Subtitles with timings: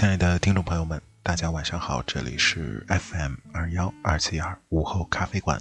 [0.00, 5.60] 亲爱的听众朋友们，大家晚上好，这里是 FM 二幺二七二午后咖啡馆，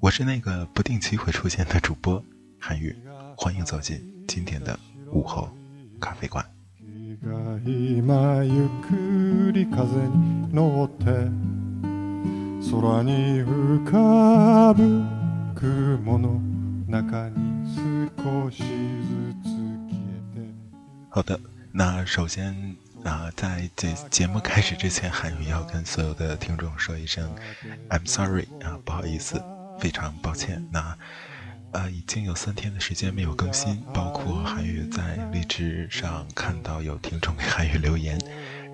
[0.00, 2.24] 我是那个不定期会出现的主播
[2.58, 2.96] 韩宇，
[3.36, 4.80] 欢迎走进今天的
[5.12, 5.50] 午后
[6.00, 6.42] 咖啡馆。
[21.10, 21.38] 好的，
[21.70, 22.74] 那首先。
[23.08, 27.34] 啊，在这节目开始之前，韩宇要跟所有的听众说一声
[27.88, 29.42] ，I'm sorry 啊，不好意思，
[29.80, 30.62] 非常抱歉。
[30.70, 30.94] 那
[31.72, 38.18] 呃，已经有三天的时间没有更新，包括韩宇在荔枝上看到有听众给韩宇留言，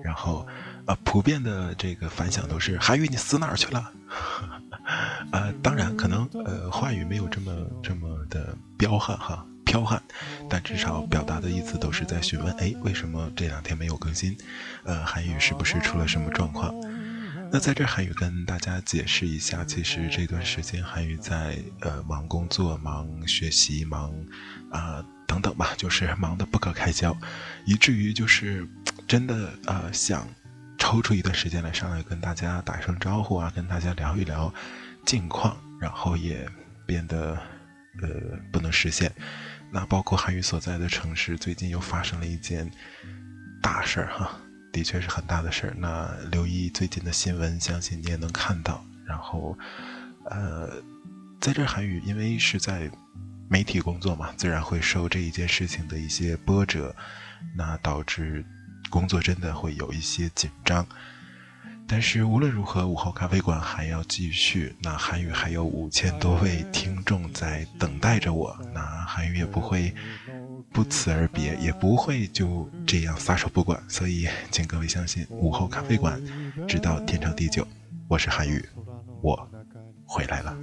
[0.03, 0.45] 然后
[0.85, 3.89] 呃，普遍的这个反响都是韩宇你死哪儿去了？
[5.31, 7.51] 呃，当然可能呃话语没有这么
[7.81, 9.45] 这么的彪悍哈。
[9.75, 10.01] 彪悍，
[10.49, 14.37] 但至少表达的意思都是在询问：哎，为什么这两天没有更新？
[14.85, 16.73] 呃，韩语是不是出了什么状况？
[17.51, 24.13] 那在这，韩语跟大家解释一下，其实这段时间韩语在呃忙工作、忙学习、忙
[24.71, 27.15] 啊等等吧，就是忙得不可开交，
[27.65, 28.65] 以至于就是
[29.07, 30.25] 真的呃想
[30.77, 34.53] 抽出一段时间来上来跟大家打一声招呼啊，跟大家聊一聊
[35.05, 36.47] 近况，然后也
[36.85, 37.37] 变得
[38.01, 39.11] 呃不能实现。
[39.71, 42.69] 那包括韩宇所在的城市，最近又发生了一件
[43.61, 44.39] 大事儿哈，
[44.71, 45.75] 的确是很大的事儿。
[45.77, 48.85] 那留意最近的新闻，相信你也能看到。
[49.05, 49.57] 然后，
[50.25, 50.81] 呃，
[51.41, 52.89] 在这韩宇因为是在
[53.49, 56.95] 媒体工作嘛，自然会受这一件事情的一些波折，
[57.55, 58.45] 那导致
[58.89, 60.87] 工作真的会有一些紧张。
[61.87, 64.75] 但是无论如何，午后咖啡馆还要继续。
[64.81, 69.93] 那韩语还有五千多位听众在等待着我，那韩语也不会
[70.71, 73.81] 不辞而别，也不会就这样撒手不管。
[73.87, 76.19] 所以，请各位相信，午后咖啡馆
[76.67, 77.65] 直到天长地久。
[78.07, 78.63] 我是韩语，
[79.21, 79.47] 我
[80.05, 80.57] 回来了。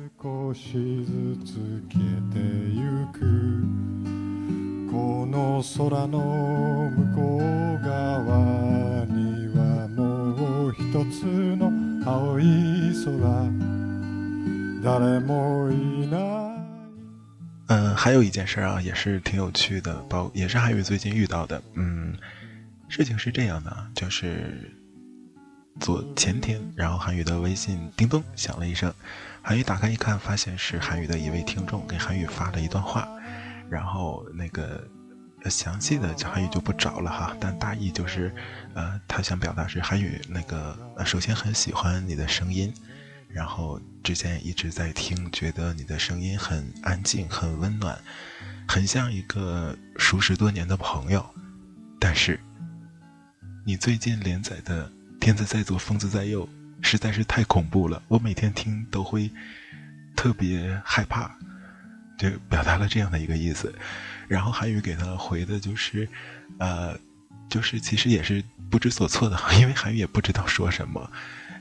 [17.68, 21.62] 嗯，还有一件事啊，也是挺有趣的，包也是韩宇最近遇到的。
[21.74, 22.12] 嗯，
[22.88, 24.68] 事情是这样的，就是
[25.78, 28.92] 昨前天，然后韩宇的微信叮咚响了一声，
[29.42, 33.08] 韩宇打开一看，发现是韩宇的一位听众给韩宇发了一段话，
[33.70, 34.82] 然后那个。
[35.50, 38.34] 详细的韩语就不找了哈，但大意就是，
[38.74, 42.72] 呃，他想表达是韩语那个，首先很喜欢你的声音，
[43.28, 47.98] 然后之前一直在听，觉得你的声音很安静、很温暖，
[48.68, 51.24] 很像一个熟识多年的朋友。
[51.98, 52.38] 但是，
[53.64, 54.88] 你最近连载的
[55.20, 56.46] 《天子在左，疯子在右》
[56.86, 59.30] 实在是太恐怖了，我每天听都会
[60.16, 61.30] 特别害怕，
[62.18, 63.72] 就表达了这样的一个意思。
[64.32, 66.08] 然后韩宇给他回的就是，
[66.58, 66.98] 呃，
[67.50, 71.12] 就是其实也是不知所措的， 因为韩宇也不知道说什么。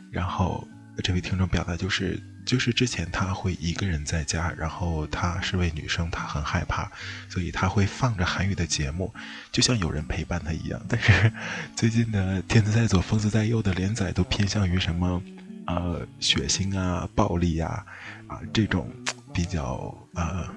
[0.09, 0.65] 然后
[1.03, 6.89] 这位听众表达就是，就是之前他会一个人在家，然后她是位女生，她很害怕，
[7.27, 9.13] 所以他会放着韩宇的节目，
[9.51, 10.81] 就像有人陪伴他一样。
[10.87, 11.29] 但是
[11.75, 15.21] 最近的《天子在左，疯子在右》的连载都偏向于什么，
[15.67, 17.85] 呃，血腥啊、暴力呀，
[18.27, 18.89] 啊这种
[19.33, 20.47] 比较呃。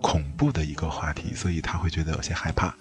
[0.00, 2.74] 恐怖的一个话题，所以他会觉得有些害怕。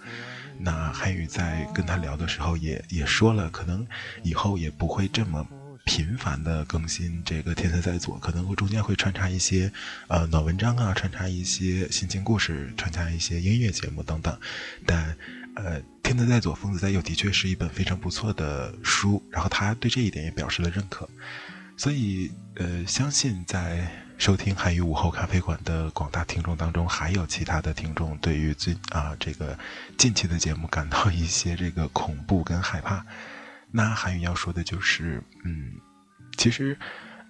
[0.58, 3.86] 那韩宇在跟他聊的时候，也也说了，可能
[4.24, 5.48] 以后也不会这么
[5.86, 9.72] 频繁的更新这个天才在左，可能会中间会穿插一些
[10.08, 14.38] 呃暖文章啊，穿插一些心情故事，穿插一些音乐节目等等。
[14.86, 15.16] 但
[15.56, 21.10] 呃，天才在左，疯子在右的确是一本非常不错的书，然后他对这一点也表示了认可。
[21.76, 23.90] 所以呃，相信在
[24.20, 29.58] 收听韩语午后咖啡馆的广大听众当中，还有其他的听众对于最啊这个
[29.98, 33.04] 近期的节目感到一些这个恐怖跟害怕。
[33.72, 35.72] 那韩语要说的就是，嗯，
[36.38, 36.78] 其实，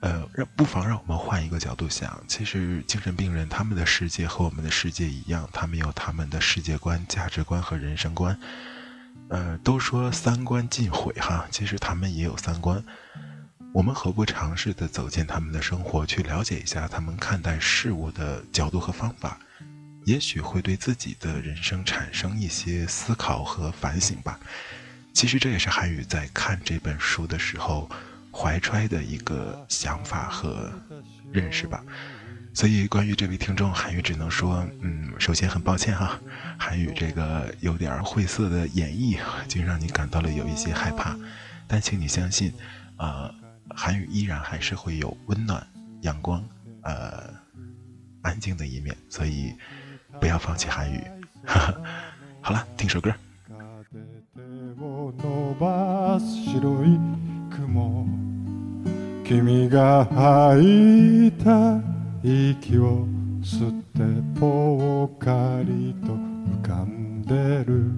[0.01, 8.35] 呃，让不妨让我们换一个角度想，其实精神病人他们的世界和我们的世界一样，他们有他们的世界观、价值观和人生观。
[9.29, 12.83] 呃，都说三观尽毁哈，其实他们也有三观。
[13.71, 19.39] 我们何不尝试的走进他们的生活，去了解一下他们看待事物的角度和方法，
[20.05, 24.39] 也许会对自己的人生产生一些思考和反省吧。
[25.13, 27.89] 其实这也是韩宇在看这本书的时候
[28.31, 30.71] 怀揣的一个想法和
[31.31, 31.83] 认识吧。
[32.53, 36.19] 所以关于这位听众，韩宇只能说，嗯，首先很抱歉哈，
[36.57, 39.17] 韩宇这个有点晦涩的演绎，
[39.47, 41.15] 就让你感到了有一些害怕。
[41.67, 42.51] 但请你相信，
[42.97, 43.33] 呃，
[43.70, 45.66] 韩宇依然还是会有温暖、
[46.02, 46.42] 阳光、
[46.82, 47.30] 呃，
[48.22, 48.96] 安静的一面。
[49.08, 49.54] 所以
[50.20, 51.02] 不要放弃韩语。
[52.40, 53.14] 好了，听首歌。
[55.16, 56.98] 伸ばす白い
[57.50, 58.06] 雲
[59.24, 61.80] 君が吐いた
[62.22, 63.06] 息を
[63.42, 64.02] 吸って
[64.38, 67.90] ぽっかりと浮かんでる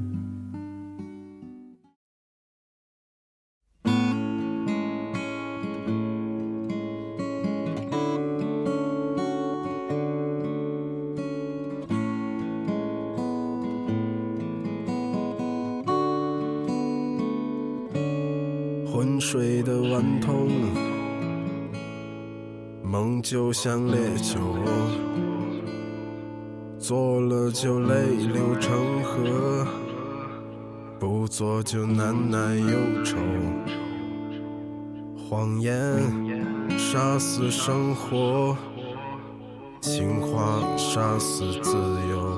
[19.31, 20.49] 睡的顽童，
[22.83, 24.37] 梦就像烈酒，
[26.77, 27.95] 做了就泪
[28.33, 29.65] 流成河，
[30.99, 33.15] 不做就难耐忧愁。
[35.15, 35.71] 谎言
[36.77, 38.53] 杀死生活，
[39.79, 41.77] 情话杀死自
[42.11, 42.37] 由，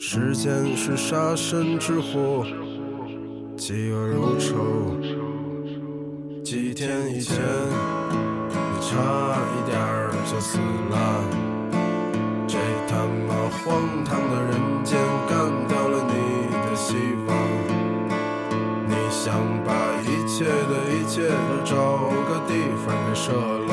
[0.00, 2.44] 时间是杀身之祸，
[3.56, 5.13] 饥饿如仇。
[6.74, 8.90] 天以前，你差
[9.54, 10.58] 一点儿就死
[10.90, 10.94] 了。
[12.48, 13.30] 这他妈
[13.62, 14.98] 荒唐的人间，
[15.28, 15.38] 干
[15.68, 16.96] 掉了你的希
[17.28, 17.30] 望。
[18.88, 19.70] 你想把
[20.02, 22.50] 一切的一切都找个地
[22.84, 23.30] 方给射
[23.68, 23.72] 了，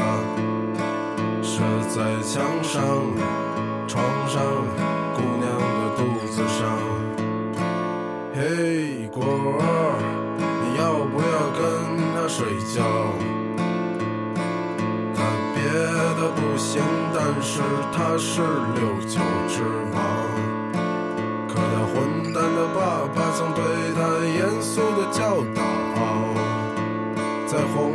[1.42, 2.78] 射在墙上、
[3.88, 4.38] 床上、
[5.16, 6.62] 姑娘的肚子上。
[8.36, 9.20] 嘿，果
[12.74, 12.82] 笑。
[15.14, 15.20] 他
[15.54, 15.60] 别
[16.16, 16.82] 的不行，
[17.14, 17.60] 但是
[17.92, 18.42] 他是
[18.76, 18.80] 六
[19.10, 19.20] 九
[19.50, 19.96] 之王。
[21.50, 22.80] 可他混蛋的爸
[23.14, 23.60] 爸曾对
[23.94, 25.62] 他严肃的教导，
[27.46, 27.92] 在红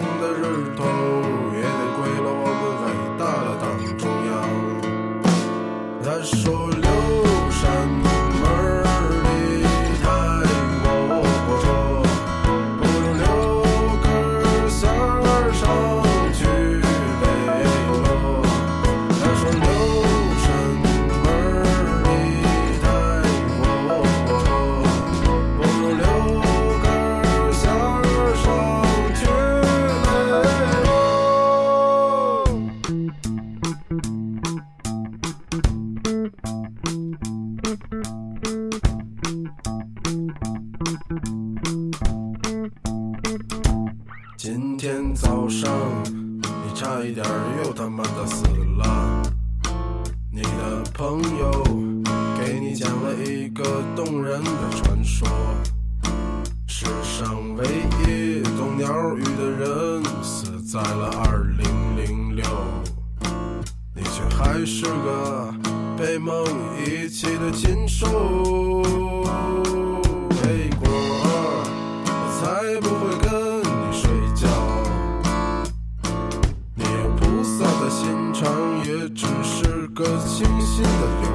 [79.96, 81.25] 个清新的。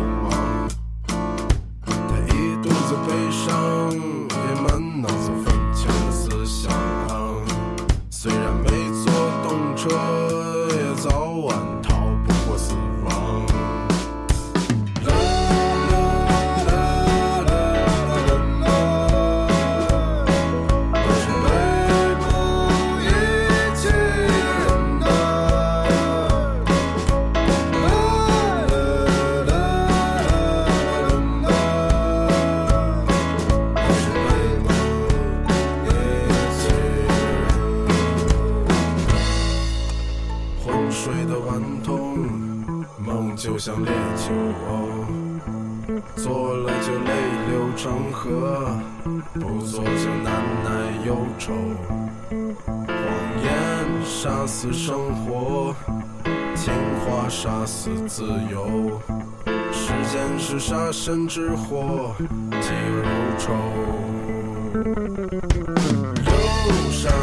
[40.91, 42.17] 水的顽童，
[42.98, 44.33] 梦就像烈酒，
[46.17, 47.10] 做了就泪
[47.50, 48.77] 流成河，
[49.33, 51.53] 不做就难耐忧愁。
[52.29, 52.95] 谎
[53.41, 55.74] 言杀死生活，
[56.55, 59.00] 情话杀死自由。
[59.71, 63.03] 时间是杀身之祸，记如
[63.39, 63.53] 仇。
[66.25, 67.13] 有扇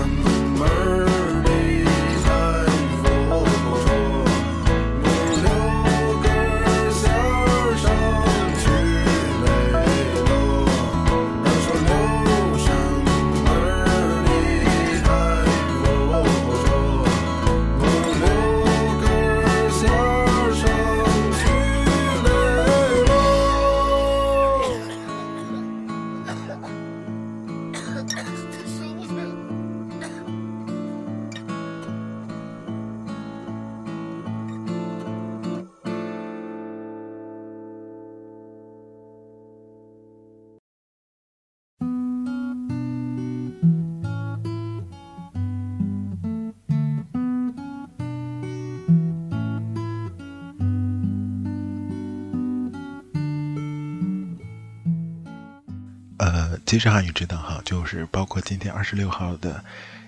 [56.78, 59.64] 其实韩语知道哈，就是包括今天二十六号的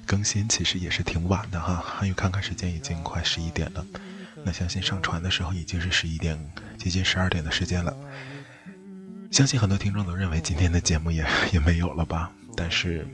[0.06, 1.82] 更新，其实也是挺晚的哈。
[1.84, 3.84] 韩宇看看时间，已经快十一点了。
[4.44, 6.38] 那相信上传的时候已经是十一点，
[6.78, 7.92] 接近十二点的时间了。
[9.32, 12.30] 相信很多听众都认为今天的节目也 也没有了吧？
[12.56, 13.04] 但是，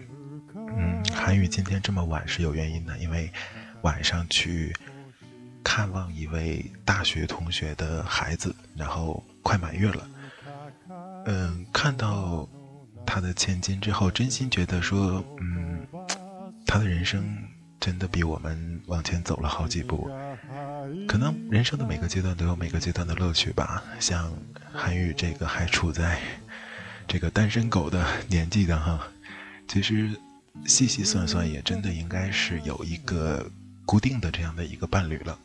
[0.54, 3.32] 嗯，韩语今天这么晚是有原因的，因为
[3.80, 4.76] 晚上去
[5.64, 10.08] 看望一位大学同学的孩子，然后快满月了。
[11.24, 12.46] 嗯，看到。
[13.06, 15.86] 他的千金之后，真心觉得说，嗯，
[16.66, 17.24] 他的人生
[17.80, 20.10] 真的比我们往前走了好几步。
[21.08, 23.82] 可能人生的每个阶段都有每个阶段的乐趣吧。
[24.00, 24.30] 像
[24.72, 26.20] 韩宇这个还处在
[27.06, 29.00] 这个单身狗的年纪的哈，
[29.68, 30.10] 其实
[30.66, 33.48] 细细算算，也真的应该是有一个
[33.84, 35.38] 固定的这样的一个伴侣了。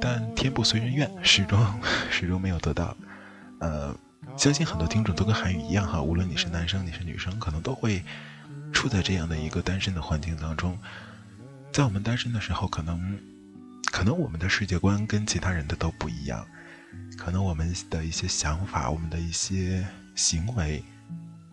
[0.00, 1.58] 但天不随人愿，始终
[2.10, 2.96] 始终没有得到，
[3.58, 3.94] 呃。
[4.36, 8.02] 相信很多听众都跟韩语一样哈，无论你是男生你是女生，可能都会
[8.72, 10.78] 处在这样的一个单身的环境当中。
[11.72, 13.18] 在我们单身的时候，可能
[13.92, 16.46] 可能我们的世界观跟其他人的都不一样，
[17.18, 20.82] 可能我们的一些想法，我们的一些行为，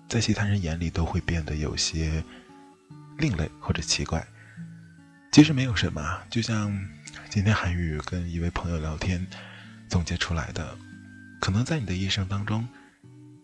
[0.07, 2.23] 在其他人眼里都会变得有些
[3.17, 4.25] 另类或者奇怪。
[5.31, 6.71] 其实没有什么，就像
[7.29, 9.27] 今天韩语跟一位朋友聊天
[9.89, 10.77] 总结出来的。
[11.39, 12.67] 可能在你的一生当中，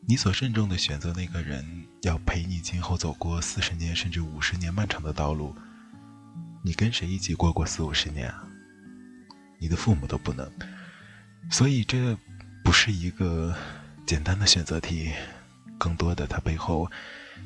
[0.07, 5.55] 你所慎重的选择那个人，要陪你今后走过四十年甚至五十年漫长的道路。
[6.63, 8.47] 你跟谁一起过过四五十年啊？
[9.59, 10.49] 你的父母都不能。
[11.51, 12.17] 所以这
[12.63, 13.55] 不是一个
[14.05, 15.11] 简单的选择题，
[15.77, 16.89] 更多的它背后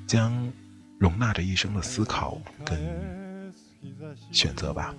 [0.06, 0.51] 将
[1.00, 3.54] 容纳着一生的思考跟
[4.32, 4.96] 选择吧。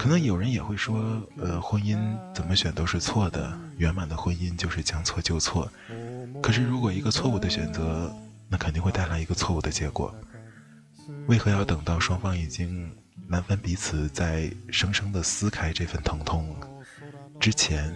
[0.00, 0.98] 可能有人也会说，
[1.36, 1.98] 呃，婚姻
[2.34, 5.70] 怎么选都是错的，圆满的婚姻就是将错就错。
[6.42, 8.10] 可是，如果一个错误的选择，
[8.48, 10.14] 那肯定会带来一个错误的结果。
[11.26, 12.90] 为何要等到双方已经
[13.28, 16.56] 难分彼此，在生生的撕开这份疼痛
[17.38, 17.94] 之前，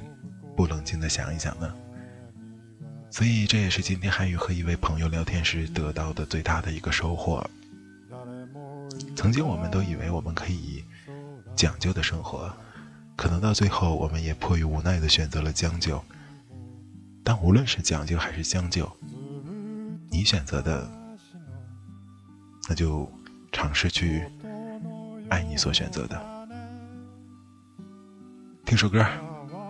[0.55, 1.75] 不冷静的想一想呢？
[3.11, 7.43] 所以，这也是今天韩宇和一位朋友聊天时得到的最大的一个收获。
[9.17, 10.85] 曾经，我们都以为我们可以。
[11.55, 12.53] 讲究的生活，
[13.17, 16.03] 可能到最后，我们也迫于无奈的选择了将就。
[17.23, 18.91] 但无论是讲究还是将就，
[20.11, 20.91] 你选择的，
[22.69, 23.11] 那就
[23.51, 24.25] 尝试去
[25.31, 26.21] 爱你所选择的。
[28.67, 29.07] 听首歌，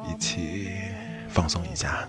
[0.08, 0.70] 一起
[1.28, 2.08] 放松一下。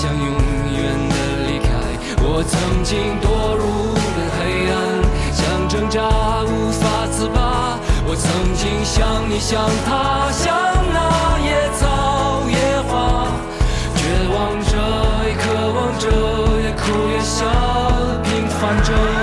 [0.00, 0.80] 想永远
[1.10, 1.14] 的
[1.46, 1.68] 离开。
[2.22, 4.40] 我曾经堕入的黑
[4.72, 4.74] 暗，
[5.30, 6.00] 想挣扎
[6.42, 7.76] 无法自拔。
[8.06, 10.56] 我曾经像你，像他，像
[10.90, 13.28] 那野草野花，
[13.94, 14.00] 绝
[14.32, 14.72] 望着，
[15.28, 16.08] 也渴望着，
[16.62, 16.80] 也哭
[17.12, 17.44] 也笑，
[18.24, 19.19] 平凡着。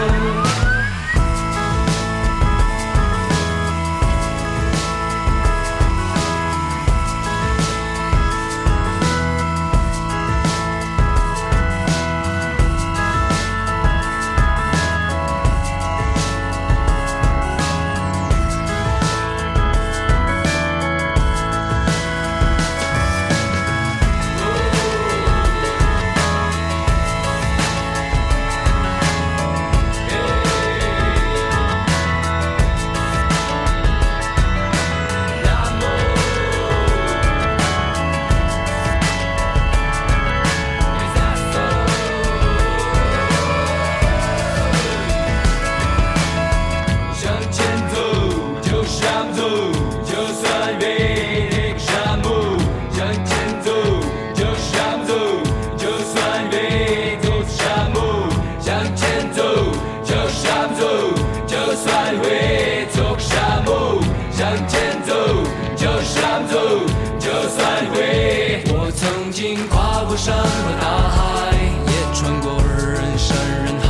[70.28, 70.44] 山和
[70.82, 73.32] 大海，也穿过人山
[73.63, 73.88] 人海。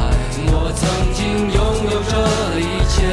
[0.54, 1.58] 我曾经拥
[1.90, 2.14] 有着
[2.54, 3.10] 的一切，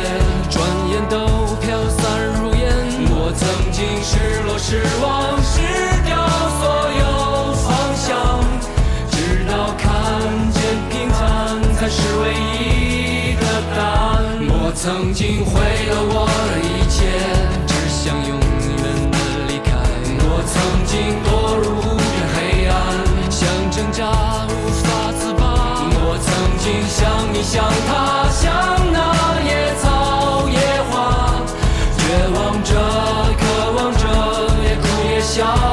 [0.50, 0.60] 转
[0.90, 1.16] 眼都
[1.56, 2.04] 飘散
[2.36, 2.60] 如烟。
[3.08, 5.56] 我曾经失落、失望、失
[6.04, 6.12] 掉
[6.60, 6.62] 所
[7.00, 7.02] 有
[7.64, 8.44] 方向，
[9.10, 9.16] 直
[9.48, 9.88] 到看
[10.52, 10.60] 见
[10.90, 13.42] 平凡才是唯一的
[13.74, 13.80] 答
[14.20, 14.20] 案。
[14.50, 15.56] 我曾经毁
[15.88, 17.08] 了我的一切，
[17.66, 19.16] 只想永远的
[19.48, 19.72] 离开。
[20.20, 20.92] 我曾经
[21.24, 21.43] 堕
[26.96, 28.96] 曾经像你像他像那
[29.42, 30.58] 野草野
[30.90, 30.94] 花，
[31.98, 32.02] 绝
[32.34, 32.70] 望着
[33.36, 34.02] 渴望着
[34.62, 35.63] 也哭也笑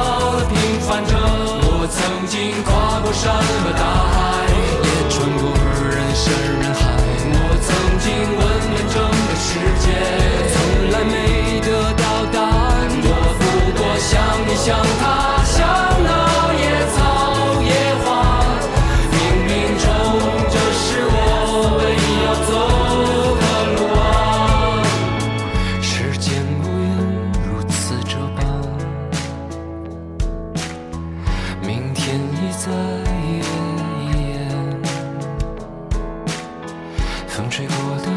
[37.42, 38.11] 风吹过的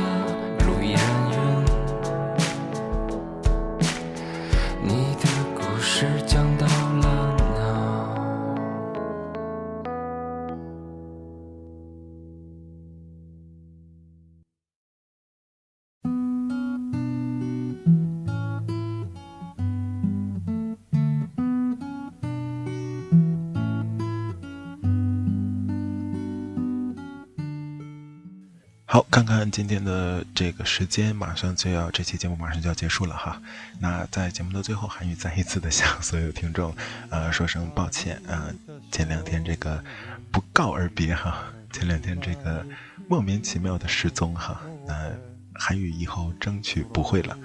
[28.95, 33.41] 好，看看今天的这个时间，马上就要这期节目马上就要结束了哈。
[33.77, 36.73] 那在节目的最后，韩宇再一次的向所有听众，
[37.10, 38.47] 呃， 说声抱歉啊。
[38.93, 39.84] 前两天这个
[40.31, 42.65] 不告而别哈，前两天这个
[43.10, 44.62] 莫名其妙的失踪哈。
[44.88, 45.12] 那
[45.53, 47.38] 韩宇以后争取不会了，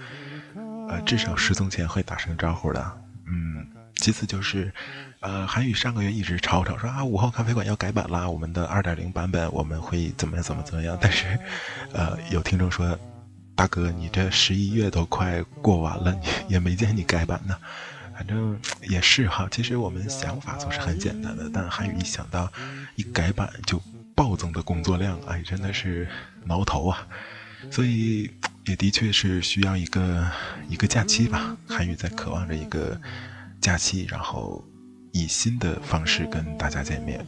[0.89, 3.03] 呃，至少失踪前会打声招呼的。
[3.27, 4.73] 嗯，其次就是，
[5.21, 10.97] 呃，韩宇上个月一直吵吵说啊，五号咖啡馆要改版啦，我们的二点零版本我们会怎么样怎么怎么样。
[10.99, 11.39] 但是，
[11.93, 12.99] 呃，有听众说，
[13.55, 17.55] 大哥，你这十一月都快过完了，你也没见你改版呢。
[18.15, 22.51] 反正也是哈，其实我们想法总是很简单的，但韩宇一想到
[22.97, 23.79] 一改版就
[24.15, 26.09] 暴增的工作量，哎，真的是
[26.47, 27.07] 挠头啊。
[27.71, 28.31] 所以
[28.65, 30.27] 也的确是需要一个
[30.71, 32.99] 一个假期吧，韩宇在渴望着一个
[33.61, 34.65] 假期，然后。
[35.13, 37.25] 以新的方式跟大家见面，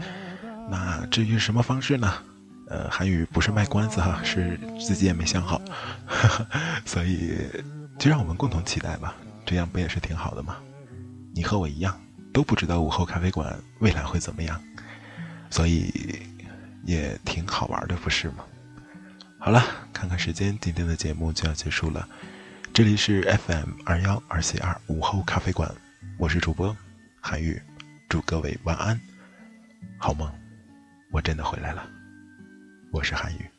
[0.71, 2.13] 那至于什么方式呢？
[2.69, 5.61] 呃，韩语不是卖关子哈，是自己也没想好，
[6.87, 7.37] 所以
[7.99, 9.15] 就让我们共同期待吧，
[9.45, 10.57] 这样不也是挺好的吗？
[11.35, 12.01] 你和我一样
[12.33, 14.59] 都不知道午后咖啡馆未来会怎么样，
[15.51, 15.93] 所以
[16.85, 18.45] 也挺好玩的，不是吗？
[19.39, 22.09] 好了，看看时间，今天的节目就要结束了，
[22.73, 25.71] 这里是 FM 二幺二 C 二午后咖啡馆，
[26.17, 26.75] 我是主播
[27.21, 27.61] 韩语。
[28.12, 29.00] 祝各位晚安，
[29.98, 30.32] 好梦。
[31.12, 31.84] 我真的回来了，
[32.92, 33.50] 我是韩宇。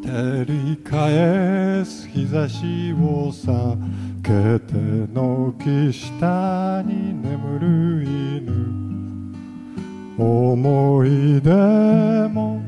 [0.00, 3.76] 照り返す日差しをさ
[4.23, 4.31] け
[4.61, 4.73] て
[5.13, 8.73] 軒下に眠る犬。
[10.17, 11.49] 思い出
[12.29, 12.63] も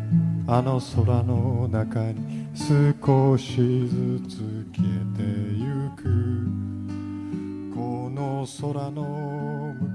[0.48, 3.56] あの空の中に少し
[3.88, 6.04] ずつ消えてゆく。
[7.74, 9.88] この空の向